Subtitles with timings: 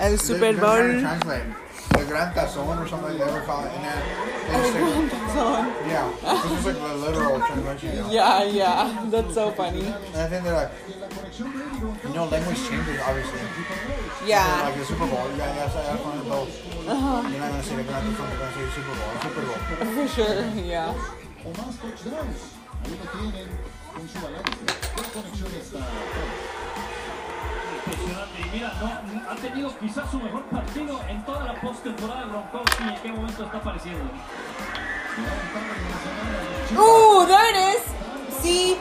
[0.00, 1.00] El Super they're trying to Bowl.
[1.00, 1.42] translate.
[1.90, 3.72] The Gran Tazón or something they ever call it.
[3.72, 3.98] And then
[4.48, 5.64] they El Gran Tazón.
[5.88, 6.10] yeah,
[6.42, 7.96] this is like the literal translation.
[7.96, 8.10] You know?
[8.10, 9.06] Yeah, yeah.
[9.10, 9.80] That's so funny.
[9.86, 10.70] And I think they're like,
[11.38, 13.38] you know, language changes obviously.
[13.40, 14.62] So, Yeah.
[14.64, 16.48] like the Super Bowl, you gotta that's that's one of those.
[16.88, 17.28] Uh-huh.
[17.28, 19.10] You're not gonna say the Gran Tazón, you're gonna say the Super Bowl.
[19.22, 19.58] Super Bowl.
[19.94, 20.94] For sure, yeah.
[20.94, 21.50] o.
[22.82, 23.48] Ahí lo tienen
[23.92, 24.64] con su balance.
[24.96, 25.78] ¿Qué conexión está?
[27.90, 28.40] Impresionante.
[28.40, 32.82] Y mira, no, ha tenido quizás su mejor partido en toda la postemporada de Gronkowski.
[32.84, 34.04] ¿En qué momento está apareciendo?
[36.76, 37.82] Ooh, there it is.
[38.42, 38.76] See,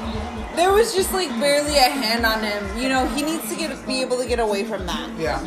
[0.56, 2.64] there was just like barely a hand on him.
[2.78, 5.40] You know, he needs to get be able to get away from that, Yeah.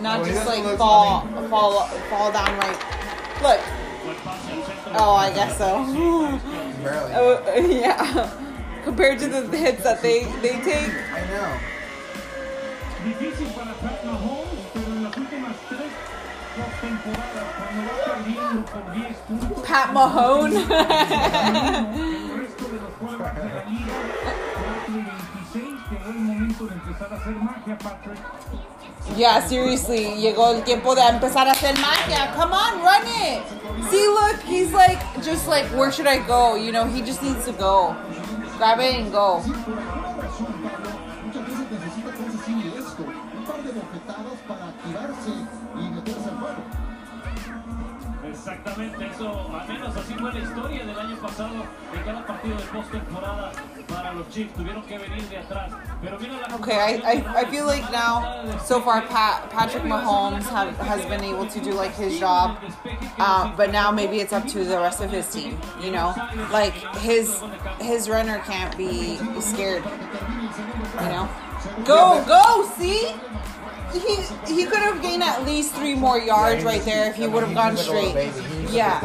[0.00, 2.78] not Well, he just like look- fall, fall, fall down right.
[3.42, 3.60] Look.
[4.04, 4.92] Buen pase al centro.
[4.96, 5.84] Oh, I guess so.
[6.82, 7.12] Barely.
[7.16, 8.30] Oh, yeah.
[8.84, 10.88] Compared to the hits that they they take.
[11.12, 11.50] I know.
[13.04, 15.90] Difícil para Pat Mahomes, pero en las últimas tres
[16.58, 20.56] postemporadas, cuando va perdiendo por 10 puntos, Pat Mahone.
[20.56, 20.64] el
[22.40, 23.94] resto de los juegos de la liga,
[24.84, 25.02] 4 y
[25.52, 28.18] 26, llegó el momento de empezar a hacer magia, Patrick.
[29.16, 32.32] yeah, seriously, llegó el tiempo de empezar a hacer magia.
[32.36, 33.42] Come on, run it.
[33.90, 36.56] See, look, he's like just like, where should I go?
[36.56, 37.94] You know, he just needs to go.
[38.58, 39.40] Grab it and go.
[48.48, 52.62] Exactamente, eso, al menos así fue la historia del año pasado en cada partido de
[52.64, 53.52] postemporada
[53.86, 54.54] para los Chiefs.
[54.54, 55.70] Tuvieron que venir de atrás.
[56.54, 61.22] Okay, I, I, I feel like now, so far, Pat, Patrick Mahomes have, has been
[61.24, 62.56] able to do like his job,
[63.18, 65.58] uh, but now maybe it's up to the rest of his team.
[65.82, 66.14] You know,
[66.50, 66.72] like
[67.02, 67.42] his
[67.80, 69.84] his runner can't be scared.
[71.02, 71.28] You know,
[71.84, 73.12] go go see.
[73.92, 74.16] He
[74.54, 77.54] he could have gained at least three more yards right there if he would have
[77.54, 78.14] gone straight.
[78.70, 79.00] Yeah.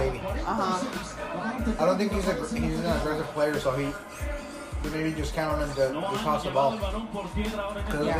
[0.45, 1.79] Uh huh.
[1.79, 3.91] I don't think he's a he's an aggressive player, so he
[4.91, 6.71] maybe just count on him to, to toss the ball.
[6.75, 7.43] Because be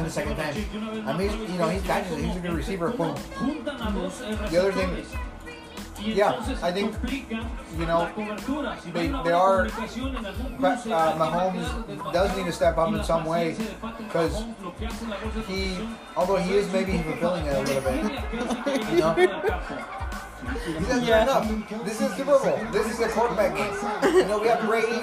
[0.04, 0.56] the second time.
[1.08, 2.90] I mean, you know, he's he's a good receiver.
[2.92, 3.16] Boom.
[3.66, 5.06] The other thing-
[6.06, 6.94] yeah, I think,
[7.80, 8.10] you know,
[8.94, 9.66] they- they are-
[10.60, 13.56] But uh, Mahomes does need to step up in some way
[13.98, 14.44] because
[15.48, 15.78] he,
[16.16, 19.14] although he is maybe fulfilling it a little bit, you know,
[20.68, 21.48] he doesn't do enough.
[21.86, 22.60] This is Super Bowl.
[22.72, 23.74] This is a quarterback game.
[24.14, 25.00] You know, we have Brady,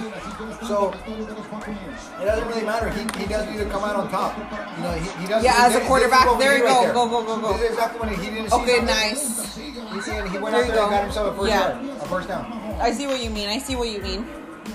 [0.66, 2.90] so it doesn't really matter.
[2.90, 4.36] He, he does need to come out on top.
[4.76, 5.42] You know, he, he does.
[5.42, 6.92] Yeah, as a quarterback, there need you right go, there.
[6.92, 7.52] go, go, go, go.
[7.54, 8.56] This is exactly what he, he didn't see.
[8.56, 8.86] Okay, something.
[8.86, 9.58] nice.
[9.92, 10.90] He, see, he went There out you there and go.
[10.90, 11.60] got himself a first Yeah.
[11.60, 12.44] yard, a first down.
[12.80, 13.48] I see what you mean.
[13.48, 14.24] I see what you mean.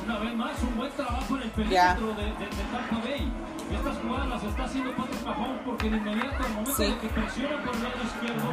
[0.06, 1.96] Una vez más, un buen trabajo en el perímetro Ya.
[1.96, 3.32] de, de, de Tampa Bay.
[3.72, 6.84] Y estas jugadas las está haciendo Patrick Mahomes porque de inmediato, al momento Sí.
[6.86, 8.48] de que presiona por el lado izquierdo,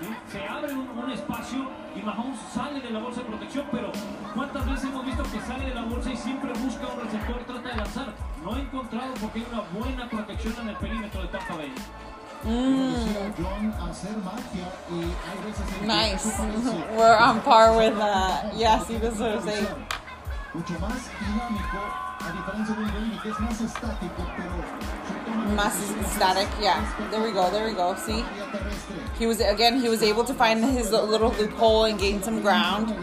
[0.00, 0.08] ¿sí?
[0.32, 3.92] se abre un, un espacio y Mahomes sale de la bolsa de protección, pero
[4.34, 7.68] ¿cuántas veces hemos visto que sale de la bolsa y siempre busca un receptor, trata
[7.68, 8.06] de lanzar?
[8.42, 11.72] No ha encontrado porque hay una buena protección en el perímetro de Tampa Bay.
[12.44, 16.26] Decía John hacer magia y hay veces en que Nice.
[16.96, 18.54] We're on par with that.
[18.54, 19.66] Yeah, see, that's what I'm saying.
[20.54, 21.78] mucho más dinámico
[22.20, 24.52] a diferencia de un Brady que es más estático pero
[25.08, 25.74] su toma de Mass
[26.14, 26.48] static.
[26.60, 26.80] Yeah.
[27.10, 27.50] There we go.
[27.50, 27.94] There we go.
[27.96, 28.24] See,
[29.18, 29.80] he was again.
[29.80, 32.94] He was able to find his little loophole and gain some ground.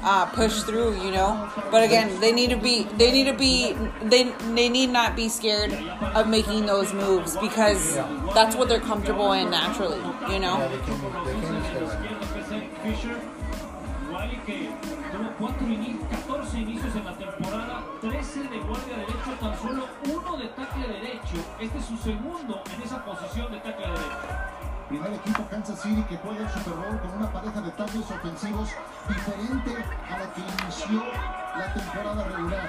[0.00, 1.50] Uh, push through, you know.
[1.72, 2.84] But again, they need to be.
[2.96, 3.74] They need to be.
[4.02, 5.72] They they need not be scared
[6.14, 7.96] of making those moves because
[8.32, 9.98] that's what they're comfortable in naturally.
[9.98, 10.56] You Yeah, know.
[10.68, 13.16] they came, they came to izquierda que es Eric Fisher.
[14.08, 14.70] Wylie que
[15.12, 20.36] tuvo cuatro ini- 14 inicios en la temporada, 13 de guardia derecho, tan solo uno
[20.38, 21.36] de tackle derecho.
[21.60, 24.47] Este es su segundo en esa posición de tackle derecho.
[24.88, 28.70] Primer equipo Kansas City que juega el Super Bowl con una pareja de tackles ofensivos
[29.06, 31.04] diferente a la que inició
[31.58, 32.68] la temporada regular.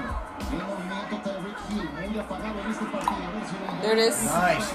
[0.51, 3.15] Buen movimiento Tyreek Hill, muy apagado en este partido.
[3.15, 4.21] A ver si lo There it is.
[4.23, 4.73] Nice.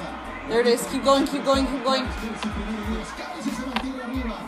[0.48, 0.86] There it is.
[0.86, 1.26] Keep going.
[1.26, 1.66] Keep going.
[1.66, 2.04] Keep going.
[2.04, 2.08] El.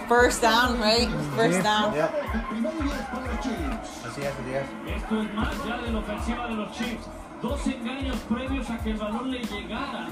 [0.09, 1.11] First down, right?
[1.37, 1.93] First down.
[1.93, 2.11] Yep.
[2.33, 4.07] El primero y diez para los Chiefs.
[4.07, 4.67] Así es, así es.
[4.97, 7.07] Esto es más ya de la ofensiva de los Chiefs.
[7.43, 10.09] Dos engaños previos a que el balón le llegara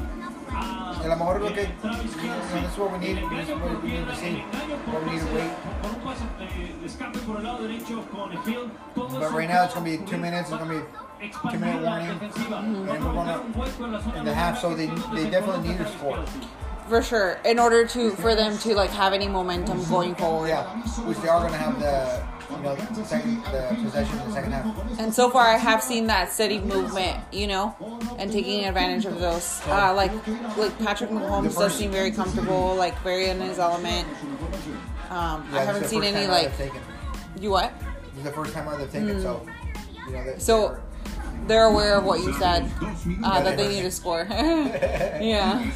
[0.53, 2.61] a, Y a lo mejor lo que- eh, Travis Kelce.
[2.61, 4.77] this is what we need, El engaño por we need to tierra, see, el engaño
[4.85, 7.59] por what we need to pase- por un pase de, de escape por el lado
[7.63, 8.71] derecho con Hill.
[8.95, 10.81] Todo But eso right now it's gonna be two minutes, it's gonna be
[11.31, 12.09] two minute la warning.
[12.21, 12.59] defensiva.
[12.59, 15.31] And we're gonna- provocar un hueco en la zona in the half, so they- they
[15.31, 16.19] definitely need to coloca score.
[16.89, 17.39] For sure.
[17.47, 20.49] In order to for them to like have any momentum going forward.
[20.51, 20.65] Yeah,
[21.09, 22.21] which they are gonna have the
[22.51, 24.99] you know, the second the possession in the second half.
[25.01, 27.75] And so far, I have seen that steady movement, you know,
[28.19, 29.61] and taking advantage of those.
[29.67, 30.13] Uh, like,
[30.57, 34.07] like Patrick Mahomes does seem very comfortable, like very in his element.
[35.11, 36.53] Um, Yeah, I haven't seen any like
[37.41, 37.73] you what?
[37.81, 39.47] This is the first time out they've taken, so
[40.07, 40.25] you know.
[40.25, 40.81] They, So
[41.47, 42.71] they're aware of what you said,
[43.25, 44.27] uh, that they need to score.
[44.31, 45.71] yeah.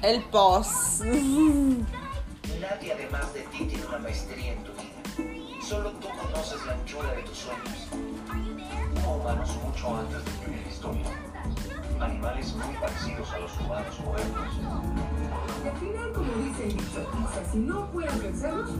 [0.00, 1.00] El boss.
[2.60, 5.60] Nadie además de ti tiene una maestría en tu vida.
[5.60, 7.88] Solo tú conoces la anchura de tus sueños.
[9.04, 11.04] Hubo humanos mucho antes de que hubiera historia.
[12.00, 14.54] Animales muy parecidos a los humanos modernos.
[15.64, 18.70] Al final, como dice el dicho, quizás si no puedes vencerlos,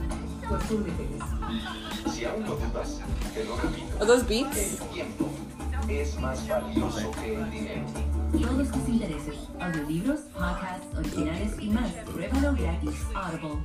[0.47, 1.23] pues úneteles.
[2.13, 3.01] Si aún lo dudas,
[3.33, 3.97] te lo repito.
[3.97, 4.57] Are those beats?
[4.81, 5.29] El tiempo
[5.87, 7.85] es más valioso que el dinero.
[8.31, 11.91] Todos tus intereses, audiolibros, podcasts, originales y más.
[12.05, 12.95] Pruébalo gratis.
[13.15, 13.61] Audible.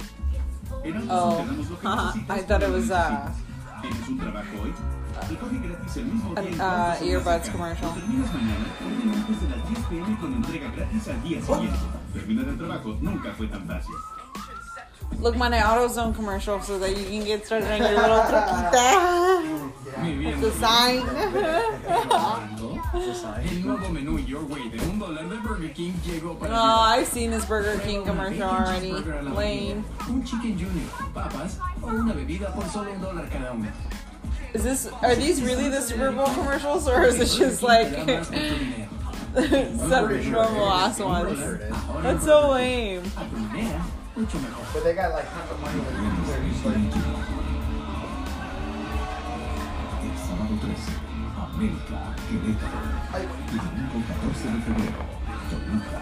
[1.10, 3.30] Oh, tenemos lo que haha, I thought it was, lo uh,
[3.82, 4.74] ¿Tienes un trabajo hoy?
[5.28, 7.88] Recoge gratis el mismo an, uh, cuanto salgas de earbuds commercial.
[7.88, 11.78] Lo terminas mañana, ordena antes de las 10 pm con entrega gratis al día siguiente.
[12.12, 13.94] Terminar el trabajo nunca fue tan fácil.
[15.20, 18.22] Look, my AutoZone commercial so that you can get started on your little
[20.04, 20.34] troquita.
[20.36, 21.02] It's a sign.
[22.94, 27.08] El nuevo menú Your Way de un dólar de Burger King llegó para Oh, I've
[27.08, 28.92] seen this Burger King commercial already.
[28.92, 29.84] Lame.
[30.08, 33.68] Un Chicken Junior, papas o una bebida por solo un dólar cada uno.
[34.54, 34.86] Is this?
[35.02, 38.28] Are these really the Super Bowl commercials, or is it just like Te da más
[38.30, 39.88] por tu dinero.
[39.88, 41.40] some normal ass ones?
[42.02, 43.02] That's so lame.
[43.16, 43.84] A tu manera,
[44.14, 44.64] mucho mejor.
[44.72, 45.80] But they got like tons of money
[51.64, 52.78] América, Querétaro.
[53.50, 55.00] Y domingo 14 de febrero,
[55.48, 56.00] Toluca,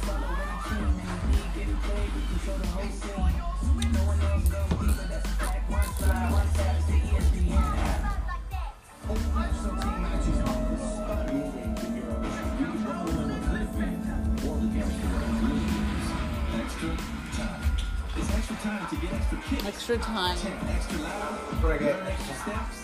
[18.66, 19.64] Time to get extra kicks.
[19.66, 20.36] Extra time.
[20.36, 21.38] Extra loud.
[21.38, 22.78] that's what Learn extra steps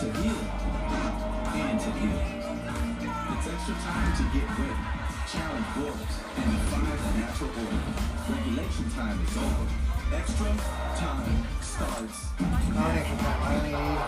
[0.00, 0.40] to heal
[1.54, 2.18] and to heal.
[3.34, 4.78] It's extra time to get ready,
[5.30, 7.82] challenge borders, and define a natural order.
[8.28, 9.66] Regulation time is over.
[10.12, 10.50] Extra
[10.98, 12.18] time starts.
[12.74, 13.40] not extra time.
[13.42, 14.04] I only leave.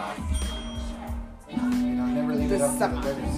[1.52, 3.36] You know, never leave it up to the judges.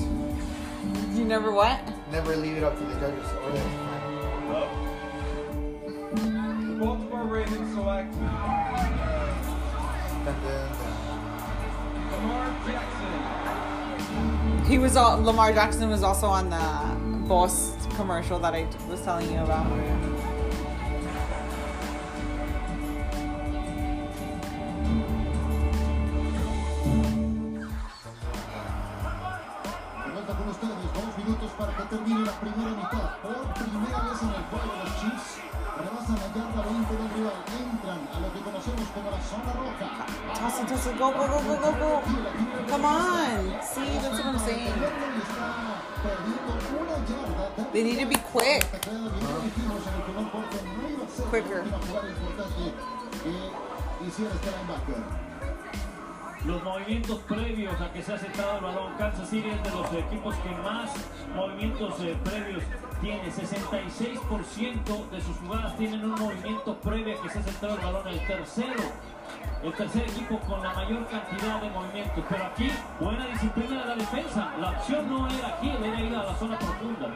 [1.18, 1.80] You never what?
[2.10, 3.58] Never leave it up to the judges or the
[5.84, 6.43] The Baltimore
[14.66, 15.20] He was all.
[15.20, 19.66] Lamar Jackson was also on the Boss commercial that I was telling you about.
[30.24, 33.20] Con ustedes, dos minutos para que termine la primera mitad.
[33.22, 34.44] Por primera vez en el
[36.34, 37.38] yarda 20 del rival.
[37.54, 40.06] Entran a lo que conocemos como la zona roja.
[40.34, 42.02] Toss it, toss it, go, go, go, go, go, go.
[42.68, 43.62] Come on.
[43.62, 44.72] See, that's what I'm saying.
[47.72, 48.64] They need to be quick.
[51.30, 51.64] Quicker.
[56.44, 59.90] Los movimientos previos a que se ha aceptado el balón, Kansas City es de los
[59.94, 60.90] equipos que más
[61.34, 62.62] movimientos eh, previos
[63.04, 63.30] tiene.
[63.30, 68.08] 66% de sus jugadas tienen un movimiento previo que se ha aceptado el balón.
[68.08, 68.82] El tercero,
[69.62, 72.24] el tercer equipo con la mayor cantidad de movimientos.
[72.28, 74.52] Pero aquí, buena disciplina de la defensa.
[74.58, 77.14] La opción no era aquí, era ir a la zona profunda.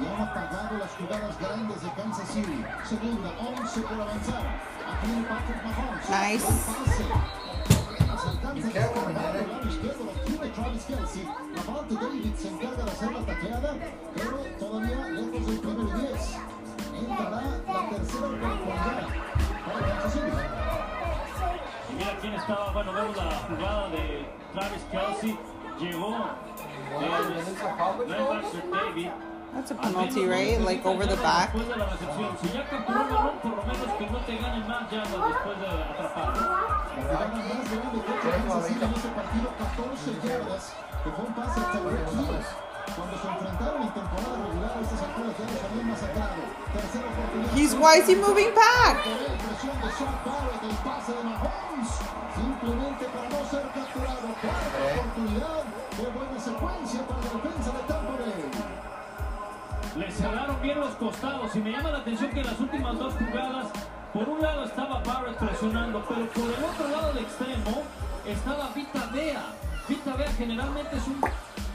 [0.00, 2.64] Ya han apagado las jugadas grandes de Kansas City.
[2.84, 4.42] Segunda, 11 por avanzar.
[4.42, 6.08] Aquí viene Patrick Mahomes.
[6.10, 6.46] Nice.
[6.46, 7.04] Pase.
[10.76, 11.16] Qué a bueno, descargar ¿eh?
[11.16, 11.16] del lado izquierdo.
[11.16, 11.24] Lo tiene Travis Kelsey.
[11.56, 13.76] Lavonte David se encarga de hacer la tacleada,
[14.14, 16.36] pero todavía lejos del primer y 10.
[17.00, 19.08] Entrará la tercera oportunidad para.
[21.88, 25.38] Y mira quién estaba, bueno, vemos la jugada de Travis Kelsey.
[25.78, 26.14] Llegó
[27.00, 29.10] el linebacker David.
[29.54, 30.60] That's a penalty, right?
[30.60, 31.52] Like over the back.
[31.52, 34.36] Después de la recepción, si ya capturó el balón, por lo menos que no te
[34.36, 36.40] ganen más yardas de atraparlo.
[36.40, 40.72] La jugada más grande que ha hecho Kansas City en este partido, 14 yardas,
[41.02, 42.66] que fue un pase hasta Rick Hill.
[42.96, 46.42] Cuando se enfrentaron en temporada regular, a estas alturas ya los habían masacrado.
[46.72, 47.56] Tercera oportunidad.
[47.56, 48.96] He's why is he moving back?
[59.96, 61.56] De Tampa también los costados.
[61.56, 63.68] Y me llama la atención que en las últimas dos jugadas,
[64.12, 67.82] por un lado estaba Barrett presionando, pero por el otro lado del extremo
[68.26, 69.42] estaba Vita Vea.
[69.88, 71.20] Vita Vea generalmente es un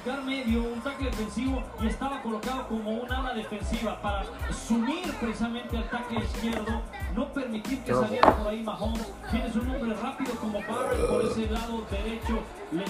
[0.05, 4.23] lugar medio, un tackle defensivo y estaba colocado como un ala defensiva para
[4.53, 6.81] sumir precisamente al tackle izquierdo,
[7.15, 9.13] no permitir que saliera por ahí Mahomes.
[9.31, 12.39] Tienes un hombre rápido como Barrett por ese lado derecho,
[12.71, 12.85] le,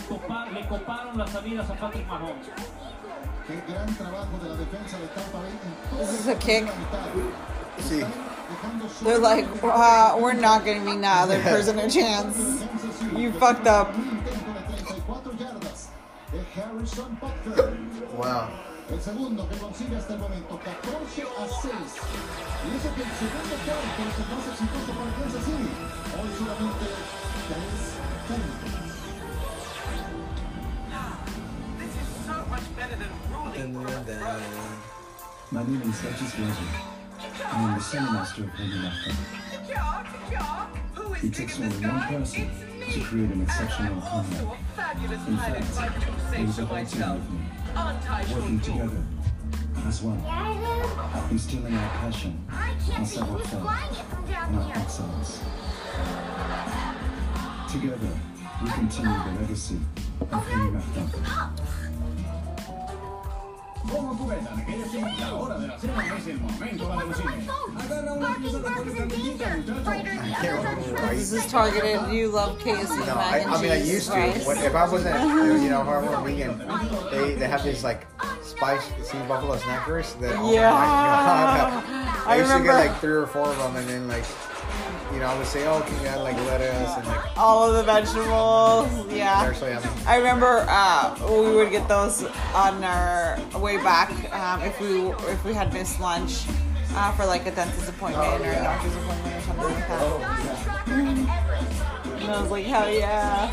[0.59, 2.47] le coparon las salidas a Patrick Mahomes.
[3.47, 5.51] Qué gran trabajo de la defensa de Tampa Bay
[5.99, 6.67] This is a kick.
[7.79, 8.05] Sí.
[9.03, 12.35] They're like, uh, we're not giving the other person a chance.
[12.37, 13.21] Kansas City.
[13.21, 13.95] You fucked up.
[13.95, 15.89] Un intento de 34 yardas
[16.31, 17.77] de Harrison Butker.
[18.17, 18.49] Wow.
[18.91, 21.73] El segundo que consigue hasta el momento, 14 a 6.
[21.73, 25.71] Y eso que el segundo cuarto es el más exitoso para Kansas City.
[26.13, 26.85] Hoy solamente
[27.47, 27.57] 3
[28.27, 28.81] puntos.
[33.61, 33.85] My name
[35.83, 36.69] is Duchess Legend.
[37.45, 39.13] I am the senior master of Holy Laughter.
[41.23, 42.49] It takes only one person
[42.91, 44.41] to create an exceptional combat.
[44.41, 45.61] In fact,
[46.31, 47.39] there is a whole team with me,
[48.33, 49.03] working together.
[49.85, 50.19] As one,
[51.29, 53.61] instilling our passion, our savoir-faire,
[54.41, 55.39] and our excellence.
[57.71, 58.09] Together,
[58.63, 59.77] we continue the legacy
[60.19, 61.05] of Holy Laughter.
[63.89, 66.87] Como tú ves, Ana, que ya llega la hora de la cena, es el momento
[66.89, 67.49] de la cine.
[67.79, 69.81] Agarra una pieza de carne calientita, muchacho.
[69.81, 71.15] I can't remember why.
[71.15, 72.11] This is targeted.
[72.11, 74.19] You love KFC No, mac I, and I mean I used to.
[74.45, 76.61] When, if I wasn't, you know, Harvard weekend,
[77.11, 78.05] they they have these like
[78.43, 80.35] spice sea buffalo snackers that.
[80.37, 80.71] Oh Yeah.
[80.71, 80.77] My
[81.81, 81.83] God.
[82.27, 84.50] I, I used to get like three or four of them, and then like, you
[85.21, 87.37] know, I would say, oh, can you add like lettuce and like.
[87.37, 89.13] All of the vegetables.
[89.13, 89.51] Yeah.
[89.53, 89.81] so.
[90.05, 92.23] I remember uh, we would get those
[92.53, 96.45] on our way back um, if we if we had missed lunch
[96.95, 100.01] uh, for like a dentist appointment Oh, or a doctor's appointment or something like that.
[100.01, 101.37] Oh,
[102.21, 103.49] And I was like, hell yeah.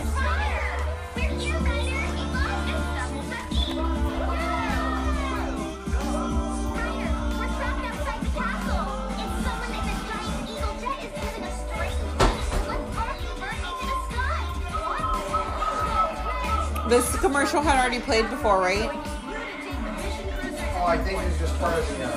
[16.89, 18.91] This commercial had already played before, right?
[18.91, 22.03] Oh, I think it's just part of the.
[22.03, 22.17] Uh, I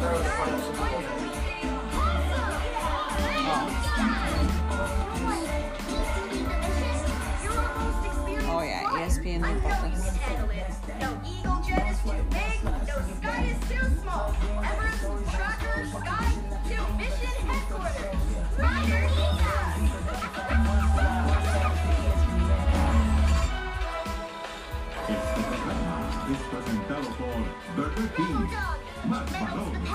[0.00, 0.88] thought it was part of the Super
[8.50, 9.42] Oh yeah, ESPN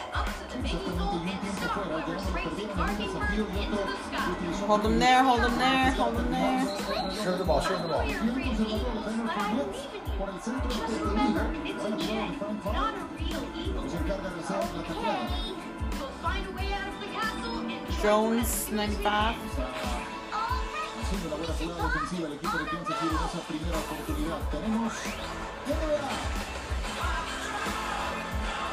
[0.63, 4.84] exactamente y un tiempo fuera ya no lo perdieron en un desafío y otro Hold
[4.84, 5.24] them there.
[5.24, 5.92] Hold them there.
[5.92, 6.63] Hold them there.
[7.24, 8.04] Shoot the ball, shoot the ball.
[8.04, 12.00] bien conservador de Leonard Fournette por el centro detenido remember, van it's a a jugar
[12.00, 13.84] jet, el Frank not a real eagle.
[13.84, 15.27] que se encarga de hacer la tacleada
[16.00, 17.58] We'll find a way out of the castle
[18.04, 19.36] Jones 95.
[21.01, 24.94] haciendo la buena jugada defensiva el equipo de Kansas City en esa primera oportunidad tenemos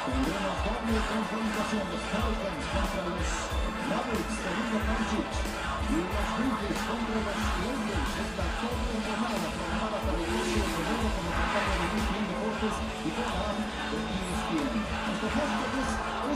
[0.04, 1.85] NBA doble confrontación.
[1.93, 3.28] Los Pelicans contra los
[3.88, 5.33] Mavericks de Luka Doncic.
[5.85, 8.12] Y los Grizzlies contra los Lakers.
[8.21, 12.25] Es la doble jornada programada para el 12 de febrero con la campaña de ESPN
[12.28, 14.76] Deportes y con la app de ESPN.
[15.04, 15.90] Nuestro hashtag es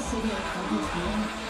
[0.08, 1.47] SB por ESPN,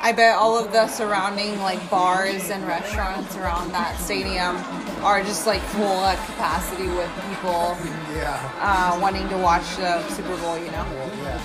[0.00, 4.56] I bet all of the surrounding like bars and restaurants around that stadium
[5.02, 7.76] are just like full at capacity with people
[8.14, 8.38] Yeah.
[8.60, 10.58] uh, wanting to watch the Super Bowl.
[10.58, 10.84] You know.
[11.22, 11.40] Yeah.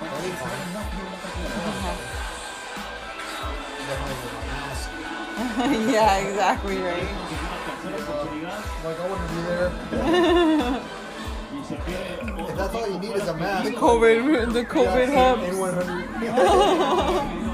[0.00, 0.50] That'd be fun.
[3.88, 4.90] Definitely with my mask.
[5.90, 7.08] yeah, exactly right.
[8.84, 10.80] Like, I wouldn't be there.
[11.70, 13.64] If that's all you need is a mask.
[13.64, 15.38] The COVID, the COVID hub.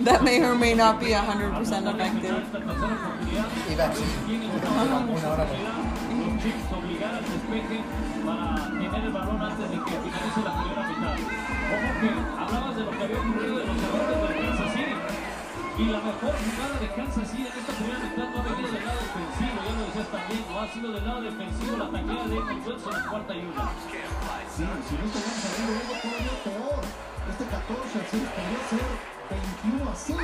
[0.00, 1.60] That may or may not be 100%
[1.94, 2.42] effective.
[3.70, 4.20] Y vaccine.
[20.30, 23.66] Ha sido del lado defensivo la taclea de Evan Johnson en cuarta y una.
[24.54, 26.82] Sí, si no estaríamos hablando de algo todavía peor.
[27.30, 28.86] Este 14 a 6 podría ser
[29.30, 30.14] 21 a 6.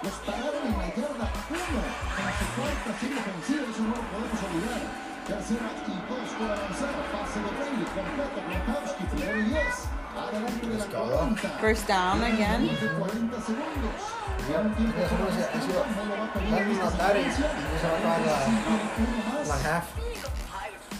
[0.00, 3.64] Los pararon en la yarda 1 en su cuarta serie ofensiva.
[3.68, 4.82] Eso no lo podemos olvidar.
[5.28, 6.94] Tercera y 2 por avanzar.
[7.12, 7.84] Pase de Brady.
[7.84, 9.04] Completo Gronkowski.
[9.12, 9.99] Primero y 10.
[10.16, 11.48] Adelante de la 40.
[11.60, 12.62] First down again.
[12.66, 13.94] Menos de 40 segundos.
[14.50, 16.86] Ya un tiempo Eso no se- ha sido- no lo va a pedir Dame esta
[16.88, 17.48] una tarde y secuencia.
[17.80, 19.64] se va a acabar la, Uno la más.
[19.66, 19.84] half.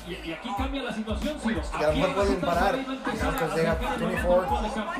[0.06, 1.60] Y, y aquí cambia la situación, Ciro.
[1.78, 2.76] Que a lo mejor pueden parar.
[2.76, 4.44] Because they have 24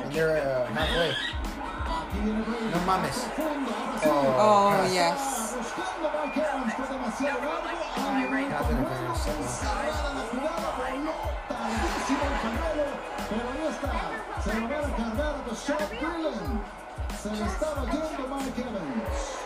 [0.03, 1.11] and they're uh, halfway.
[1.11, 2.65] Aquí viene Brady.
[2.73, 3.17] No mames.
[3.35, 3.71] Profundo.
[4.39, 4.89] Ahora sí.
[4.89, 5.19] Oh yes.
[12.31, 12.80] Buscando
[13.31, 13.91] pero ahí está.
[14.43, 15.43] Se lo van a cargar a
[15.89, 16.63] Dillon.
[17.21, 19.41] Se le estaba yendo Mike Evans.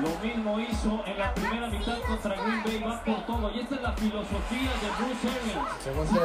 [0.00, 3.50] Lo mismo hizo en la primera mitad contra Green Bay, va por todo.
[3.50, 5.68] Y esta es la filosofía de Bruce Arians.
[5.82, 6.20] Según se.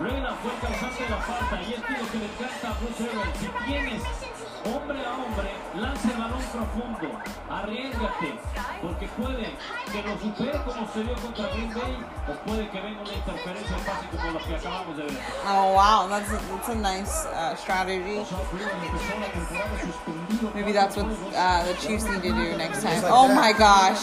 [0.00, 3.04] Reina fue el causante de la falta y es lo que le encanta a Bruce
[3.04, 3.38] Arians.
[3.38, 4.27] Si tienes
[4.74, 7.18] hombre a hombre, lanza el balón profundo,
[7.50, 8.38] arriesgate,
[8.82, 9.56] porque puede
[9.92, 13.76] que lo supere como se dio contra Green Bay o puede que venga una interferencia
[13.76, 15.18] en pase como la que acabamos de ver.
[15.46, 18.18] Oh wow, that's a, that's a nice uh, strategy.
[18.18, 20.54] Bashaud Dillon empezó la temporada suspendido.
[20.54, 23.02] Maybe that's what uh, the Chiefs need to do next time.
[23.04, 24.02] Oh my gosh.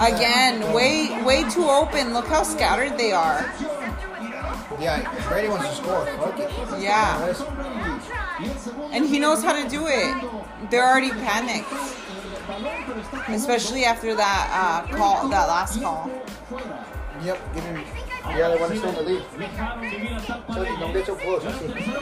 [0.00, 2.14] Again, way way too open.
[2.14, 3.44] Look how scattered they are.
[4.80, 6.06] Yeah, Brady wants to score.
[6.06, 6.50] Fuck it.
[6.80, 7.34] Yeah.
[8.88, 8.96] Yes.
[8.96, 10.14] And he knows how to do it.
[10.70, 11.68] They're already panicked.
[13.28, 14.48] Especially after that
[14.90, 16.10] uh, call, that last call.
[17.22, 17.84] Yep, give him.
[18.28, 19.22] Yeah, they want to stay in the lead.
[19.36, 20.76] Dejaron vivir a Tampa So, Bay.
[20.80, 21.66] don't get so close, La así.
[21.66, 22.00] tercera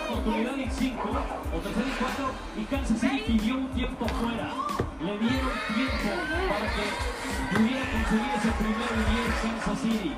[4.98, 6.11] Le dieron tiempo
[6.48, 10.16] para que pudiera conseguir ese primero y diez Kansas City.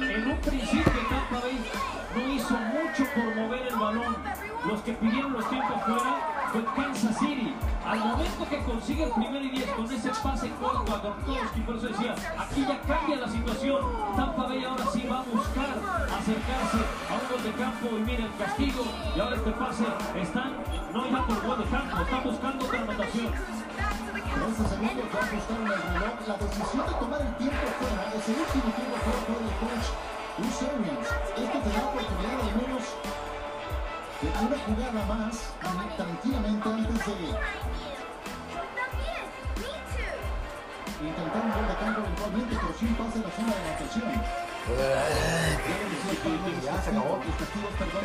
[0.00, 1.58] En un principio Tampa Bay
[2.16, 4.16] no hizo mucho por mover el balón.
[4.66, 7.54] Los que pidieron los tiempos fuera fue Kansas City.
[7.86, 11.76] Al momento que consigue el primer y diez con ese pase corto a Gronkowski, por
[11.76, 13.80] eso decía, aquí ya cambia la situación.
[14.16, 15.78] Tampa Bay ahora sí va a buscar
[16.18, 16.78] acercarse
[17.08, 19.84] a un gol de campo y mira el castigo y ahora este pase
[20.16, 20.52] están,
[20.92, 23.67] no ya por gol de campo, están buscando otra anotación.
[24.38, 26.14] 13 segundos ya ajustaron el reloj.
[26.28, 29.88] La decisión de tomar el tiempo fuera, ese último tiempo fuera fue del coach
[30.38, 31.08] Bruce Arians.
[31.42, 32.84] Esto te da la oportunidad al menos
[34.22, 35.34] de una jugada más
[35.96, 37.18] tranquilamente antes de
[40.98, 44.06] intentar un gol de campo eventualmente, pero sin pase la zona de anotación.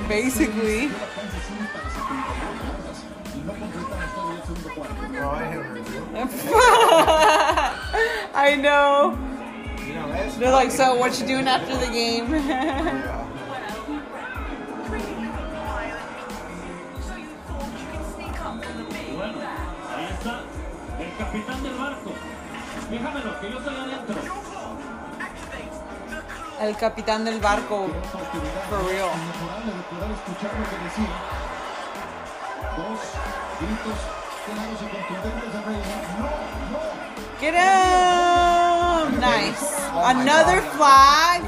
[0.08, 0.88] Basically.
[0.88, 3.00] lleva Kansas City para 72 yardas
[3.36, 3.54] y no
[6.14, 6.54] I hate review.
[8.36, 9.18] I know.
[9.86, 10.38] You know, that's.
[10.38, 12.32] They're like, so what you doing after the game?
[12.32, 13.20] Yeah.
[19.16, 19.40] Bueno,
[19.96, 20.42] ahí está
[21.00, 22.12] el capitán del barco.
[22.90, 24.16] Déjamelo, que yo estoy adentro.
[26.62, 27.88] El capitán del barco.
[28.70, 29.10] For real.
[29.16, 31.16] Inmejorable de poder escuchar lo que decía.
[32.78, 33.00] Dos
[33.60, 35.82] gritos claros y contundentes de Brady.
[36.20, 36.26] No,
[36.72, 36.80] no.
[37.40, 39.20] Get him!
[39.20, 39.74] Nice.
[39.94, 41.44] Another flag.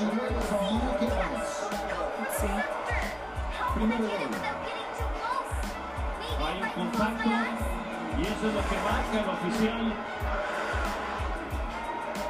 [0.00, 0.40] Milagro
[3.80, 4.59] simplemente
[6.80, 9.92] contacto y eso es lo que marca el oficial.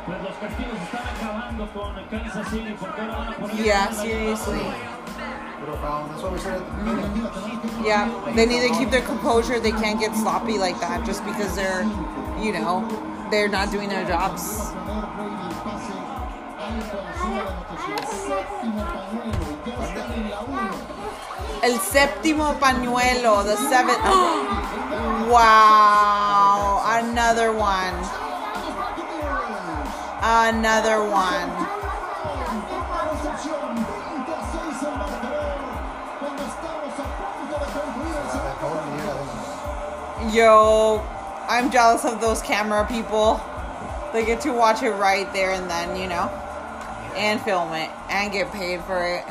[0.06, 3.64] Pues los castigos están acabando con Kansas City porque ahora van a poner.
[3.64, 4.60] Yeah, seriously.
[5.60, 6.08] Little foul.
[6.08, 7.84] That's what we said at the beginning.
[7.84, 9.60] Yeah, they need to keep their composure.
[9.60, 11.84] They can't get sloppy like that just because they're,
[12.40, 12.84] you know,
[13.30, 14.72] they're not doing their jobs.
[21.62, 21.78] El.
[21.78, 23.98] Séptimo pañuelo the seventh.
[25.28, 27.94] wow, another one.
[30.22, 31.50] Another one.
[33.10, 35.56] Recepción, 20 a 6 el marcador.
[36.18, 38.96] Cuando estamos a punto de concluir el I segundo told you,
[40.28, 41.02] yeah, Yo,
[41.48, 43.40] I'm jealous of those camera people.
[44.12, 46.30] They get to watch it right there and then, you know,
[47.16, 49.24] and film it and get paid for it.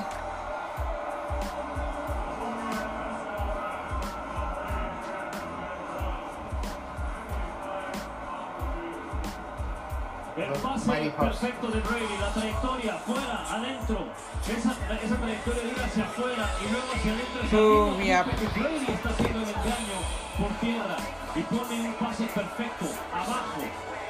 [10.40, 14.08] El pase perfecto de Brady, la trayectoria fuera, adentro,
[14.48, 14.72] esa,
[15.04, 17.60] esa trayectoria de ir hacia afuera y luego hacia adentro.
[17.60, 18.26] Boom, yep.
[18.56, 19.98] Brady está haciendo el engaño
[20.40, 20.98] por tierra
[21.36, 23.62] y pone un pase perfecto abajo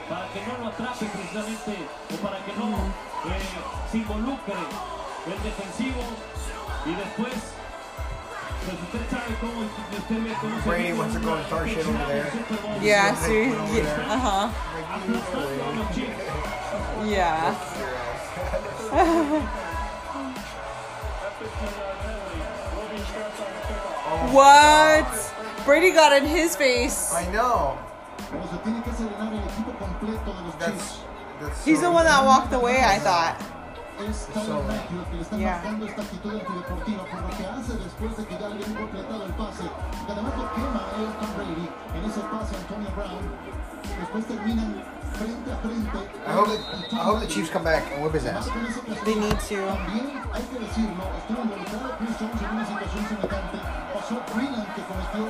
[0.07, 1.73] para que no lo atrape precisamente
[2.13, 3.41] o para que no eh,
[3.91, 4.53] se involucre
[5.25, 6.03] el defensivo
[6.85, 7.33] y después
[10.63, 12.31] Brady vive wants to go and start shit over there.
[12.81, 14.49] Yeah, Just see, yeah, uh huh,
[14.93, 16.23] aplastando a los Chiefs.
[17.09, 17.55] yeah.
[24.31, 25.07] What?
[25.65, 27.13] Brady got in his face.
[27.13, 27.77] I know.
[28.29, 30.99] Pero se tiene que serenar el equipo completo de los That's
[31.41, 31.65] that's.
[31.65, 32.81] He's so the one that walked away.
[32.83, 33.41] I thought.
[33.99, 35.55] Es Matthew el que le está Yeah.
[35.55, 39.25] marcando esta actitud antideportiva por lo que hace después de que ya le habían completado
[39.25, 39.63] el pase.
[39.63, 43.23] Y además lo quema a Elton Brady en ese pase Antonio Brown.
[43.99, 44.98] Después terminan.
[45.19, 46.47] I hope
[46.93, 48.47] I hope the Chiefs come back and whip his ass.
[48.47, 49.55] Con ese castigo, They need to.
[49.65, 53.57] También hay que decirlo, estuvo involucrado Chris Jones en una situación semejante.
[53.93, 55.25] Pasó Breeland que cometió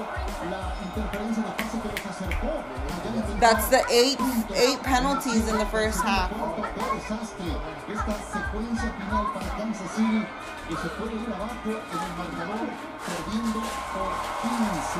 [0.51, 2.51] la interferencia de pase que los acercó.
[2.59, 4.19] Ya intentó- That's the eight
[4.55, 6.29] eight penalties in the first half.
[6.29, 7.49] Qué desastre
[7.87, 10.25] esta secuencia final para Kansas City
[10.67, 12.67] que se puede ir abajo en el marcador
[13.07, 13.59] perdiendo
[13.95, 14.11] por
[14.43, 14.99] 15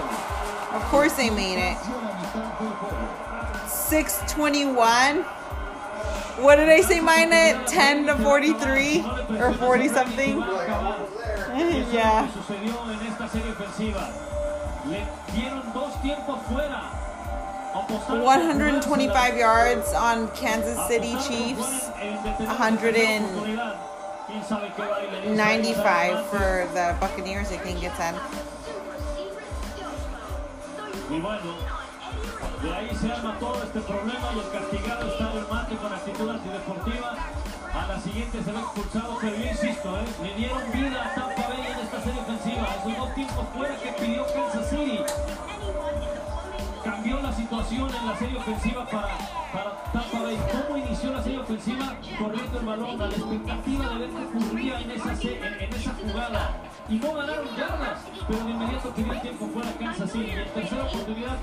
[0.78, 1.78] Of course they made it.
[1.78, 1.94] hacia
[4.76, 6.36] la mitad del juego.
[6.36, 6.44] 621.
[6.44, 7.68] What did I say mine at?
[7.68, 9.04] 10 to 43
[9.40, 10.44] or 40 something?
[11.92, 12.26] Yeah.
[12.26, 14.10] es lo que sucedió en esta serie ofensiva.
[14.90, 16.92] Le dieron dos tiempos fuera.
[17.74, 21.90] Apostaron por 125 yards on Kansas City Chiefs.
[21.90, 23.76] jugar en detener 100 esa and oportunidad.
[24.28, 27.92] ¿Quién sabe qué va y le dice a 95 for the Buccaneers, I think it
[27.98, 28.16] said.
[32.62, 36.30] De ahí se arma todo este problema y el castigado está el mate con actitud
[36.30, 37.16] antideportiva.
[37.74, 40.06] A la siguiente se ve expulsado, pero yo insisto, ¿eh?
[40.24, 42.68] le dieron vida a Tampa Bay en esta serie ofensiva.
[42.82, 45.00] Esos dos tiempos fuera que pidió Kansas City.
[47.50, 49.18] Situación en la serie ofensiva para,
[49.52, 50.38] para Tampa Bay.
[50.52, 51.96] ¿Cómo inició la serie ofensiva?
[52.20, 56.62] Corriendo el balón, la expectativa de ver qué ocurría en esa, en, esa jugada.
[56.88, 60.26] Y no ganaron yardas, pero de inmediato pidió el tiempo fuera Kansas City.
[60.28, 61.38] Y en tercera oportunidad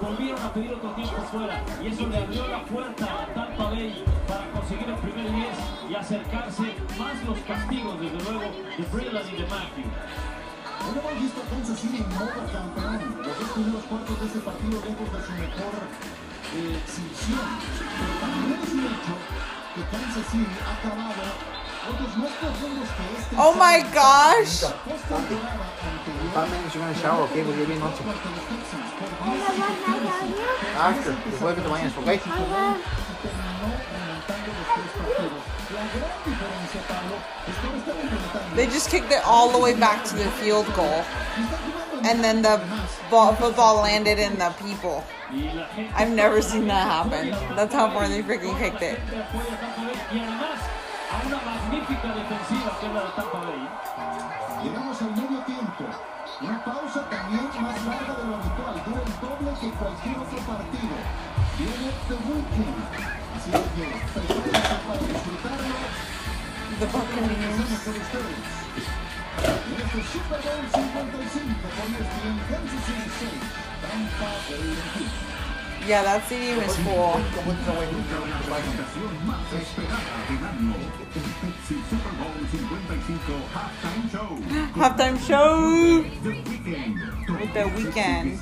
[0.00, 1.64] volvieron a pedir otro tiempo fuera.
[1.80, 5.46] Y eso le abrió la puerta a Tampa Bay para conseguir el primer 10
[5.90, 10.41] y acercarse más los castigos, desde luego, de Breland y de Matthew.
[10.82, 12.98] Hoy hemos visto a Kansas City en modo campeón.
[13.22, 15.74] Los dos primeros cuartos de este partido lejos de su mejor
[16.58, 17.46] eh, exhibición.
[17.78, 19.14] Pero también es un hecho
[19.74, 21.22] que Kansas City ha acabado
[21.86, 23.32] otros más profundos que este.
[23.38, 24.66] Oh my gosh.
[24.82, 26.34] Postemporada anterior.
[26.34, 27.42] Five minutes, you're gonna shower, okay?
[27.46, 28.02] Porque bien noche.
[28.02, 30.42] Cuarto de los Texans, por 10 interferencias.
[30.82, 32.18] After, después que te bañes, okay?
[38.54, 41.02] They just kicked it all the way back to the field goal.
[42.04, 42.60] And then the
[43.10, 45.04] ball, football landed in the people.
[45.94, 47.30] I've never seen that happen.
[47.56, 49.00] That's how far they freaking kicked it.
[63.42, 63.58] The.
[66.78, 67.38] The Buccaneers.
[67.42, 68.46] Regresamos con ustedes.
[69.66, 73.30] En este Super Bowl 55 con ESPN Kansas City 6.
[73.82, 75.32] Tampa Bay Heat.
[75.88, 77.18] Yeah, that Super Bowl
[82.46, 83.42] 55
[84.74, 86.02] Halftime Show.
[86.22, 86.30] The
[87.32, 88.38] with the Weeknd.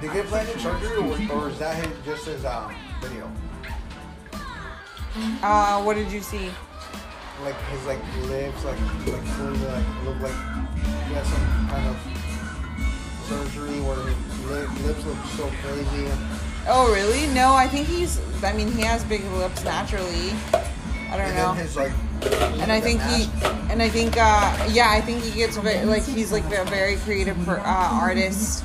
[0.00, 0.96] Did they get playing surgery
[1.30, 3.30] or, is that his, just his um, video?
[5.42, 6.50] Uh, what did you see?
[7.44, 10.32] Like his like lips, like like fully like look like
[11.06, 11.96] he had some kind of
[13.28, 16.08] surgery where his lip, lips look so crazy.
[16.68, 17.26] Oh, really?
[17.34, 18.20] No, I think he's.
[18.42, 20.32] I mean, he has big lips naturally.
[21.10, 21.52] I don't And know.
[21.52, 21.92] his like.
[22.60, 23.28] And I think he,
[23.70, 26.96] and I think, uh, yeah, I think he gets very, like he's like a very
[26.96, 27.62] creative per, uh,
[28.00, 28.64] artist,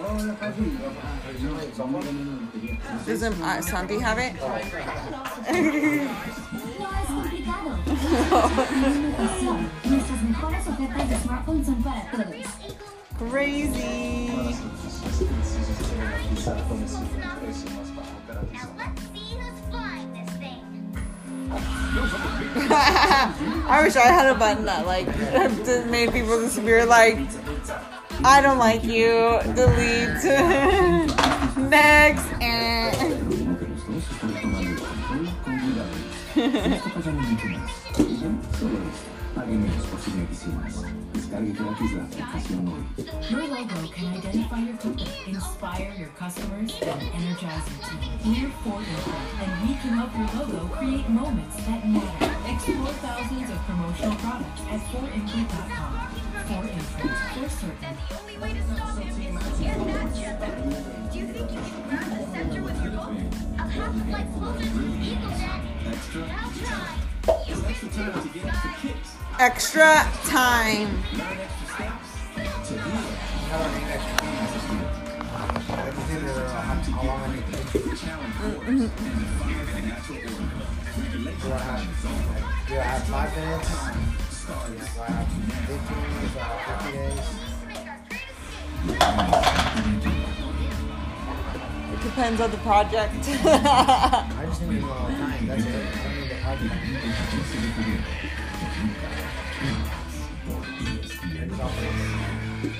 [0.00, 0.62] Hola, papi.
[0.62, 2.78] No, vamos a la lotería.
[3.04, 4.34] Doesn't uh, Santi have it?
[4.40, 4.54] No
[6.94, 7.70] es complicado.
[8.30, 12.26] Con ocasión, nuestras mejores ofertas de smartphones son para todos.
[13.18, 14.28] Crazy.
[18.52, 20.62] Now let's see who's flying this thing.
[23.68, 25.08] I wish I had a button that like
[25.90, 26.86] made people disappear.
[26.86, 27.18] Like,
[28.24, 29.38] I don't like you.
[29.54, 30.24] Delete.
[31.70, 32.26] Next.
[43.30, 48.42] Your logo can identify your people, inspire your customers, and energize your team.
[48.42, 52.52] We're for your and we can help your logo create moments that matter.
[52.52, 55.97] Explore thousands of promotional products at 4
[56.48, 56.64] Extra.
[66.24, 66.88] I'll try.
[67.46, 69.10] You It's extra time to get extra kicks.
[69.38, 70.88] Extra time.
[71.12, 73.04] Learn extra steps to heal.
[73.44, 74.40] I don't need extra things.
[74.40, 77.84] I just need to know how, how long I need to take.
[77.98, 80.48] Challenge force and define the natural order.
[80.96, 84.27] Regulation Do I have, like, do I have five minutes?
[84.48, 84.56] Do I
[85.10, 86.32] have 15 minutes?
[86.32, 87.20] Do I have 50 days?
[91.92, 93.12] It depends on the project.
[93.28, 95.46] I just need to know all the time.
[95.48, 95.68] That's it.
[95.68, 96.74] I need the project.
[101.44, 102.72] It's all good.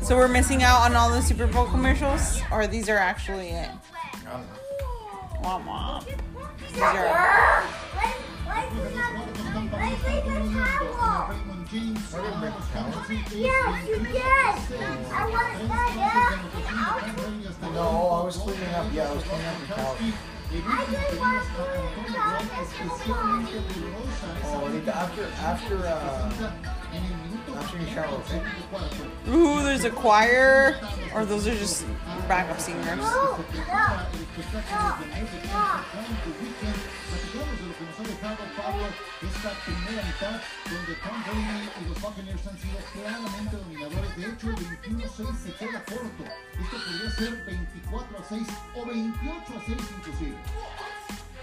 [0.00, 3.70] so we're missing out on all the Super Bowl commercials, or these are actually it.
[4.32, 6.00] Wah, wah.
[6.00, 7.64] These are.
[11.28, 14.22] Raymond James, ahora los Kansas Yes, you did.
[14.22, 14.24] I
[15.28, 15.66] want to
[17.72, 18.86] No, I was cleaning up.
[18.92, 19.98] Yeah, I was cleaning up the couch.
[20.54, 21.18] I just
[23.08, 23.58] want to
[24.44, 26.52] Oh, after after uh
[29.28, 30.80] Ooh, there's a choir,
[31.14, 31.86] or those are just
[32.28, 32.98] backup singers.
[32.98, 33.38] De lo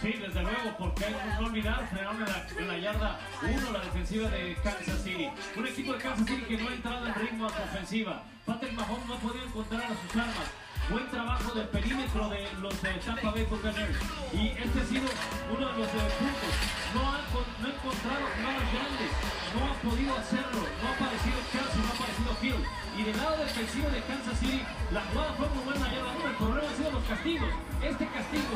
[0.01, 3.71] Sí, desde luego, porque hay que no olvidar, frenaron en la, en la yarda 1
[3.71, 5.29] la defensiva de Kansas City.
[5.57, 8.23] Un equipo de Kansas City que no ha entrado en ritmo a su ofensiva.
[8.45, 10.47] Patrick Mahomes no ha podido encontrar a sus armas.
[10.89, 13.97] Buen trabajo del perímetro de los de Tampa Bay Buccaneers.
[14.33, 15.03] Y este ha sido
[15.51, 16.53] uno de los eh, puntos.
[16.95, 17.19] No ha,
[17.59, 19.11] no ha encontrado jugadas grandes.
[19.53, 20.61] No ha podido hacerlo.
[20.81, 22.65] No ha aparecido Kelsey, no ha aparecido Hill.
[22.97, 26.25] Y del lado defensivo de Kansas City, la jugada fue muy buena yarda 1.
[26.29, 27.49] El problema han sido los castigos.
[27.83, 28.47] Este castigo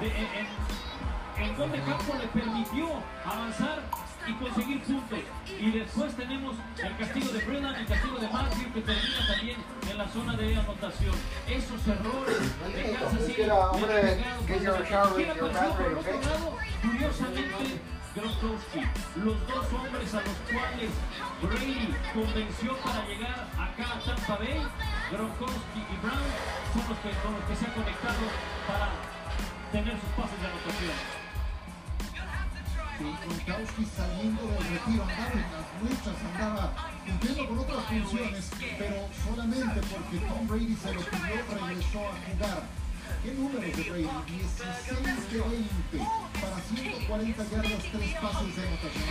[0.00, 0.81] de- en- en-
[1.38, 2.88] el gol de campo le permitió
[3.24, 3.82] avanzar
[4.26, 5.18] y conseguir puntos.
[5.60, 9.56] Y después tenemos el castigo de Brennan, el castigo de Matthew, que termina también
[9.90, 11.14] en la zona de anotación.
[11.48, 12.38] Esos errores
[12.74, 13.42] de Kansas City.
[16.82, 17.80] Curiosamente,
[18.14, 18.80] Gronkowski,
[19.16, 20.90] los dos hombres a los cuales
[21.40, 24.62] Brady convenció para llegar acá a Tampa Bay,
[25.10, 26.28] Gronkowski y Brown,
[26.74, 28.24] son los que, con los que se ha conectado
[28.68, 28.88] para
[29.72, 31.21] tener sus pases de anotación.
[33.02, 36.64] Gronkowski saliendo del retiro, andaba en las luchas, andaba
[37.04, 42.62] cumpliendo con otras funciones, pero solamente porque Tom Brady se lo pidió, regresó a jugar.
[43.22, 44.06] ¿Qué números de Brady?
[44.06, 45.98] 16 de 20
[46.38, 49.06] para 140 yardas, 3 pases de anotación.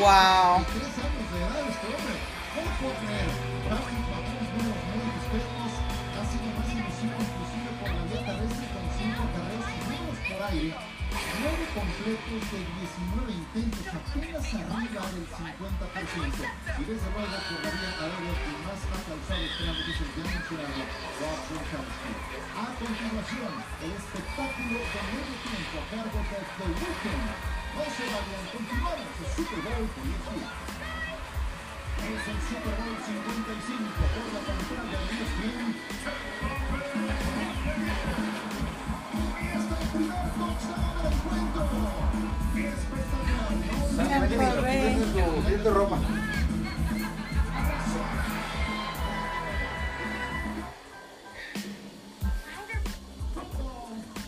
[0.00, 0.64] Wow.
[0.64, 2.16] 3 años de edad este hombre.
[2.54, 3.28] ¿Cómo puedo creer?
[3.68, 5.72] Patrick Mahomes, números muy discretos,
[6.16, 10.40] ha sido más elusivo inclusive por la vía terrestre con 5 carreras y números por
[10.48, 10.93] aire.
[11.14, 16.42] 9 completos de 19 intentos, apenas arriba del 50%.
[16.42, 20.82] Y desde luego la vía aérea que más ha causado estragos es el ya mencionado
[21.14, 22.12] Rob Gronkowski.
[22.54, 27.30] A continuación, el espectáculo de medio tiempo a cargo de The Weeknd.
[27.74, 30.73] No se vayan, continuamos el Super Bowl por
[32.04, 32.10] de.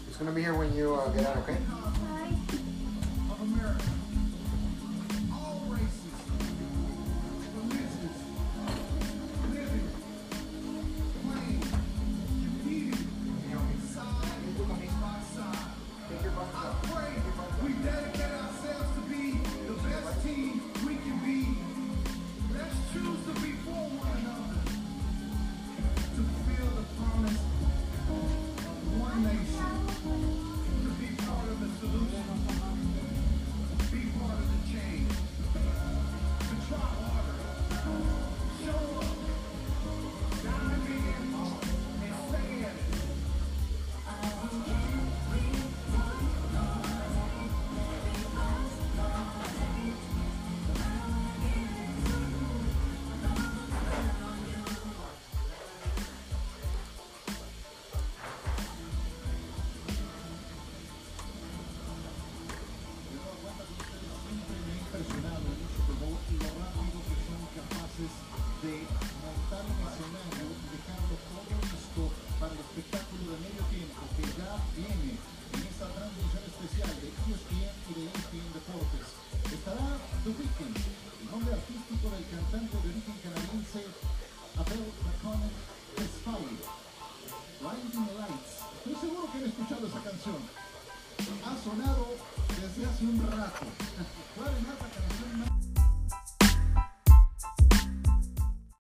[0.09, 1.59] It's gonna be here when you uh, get out, okay?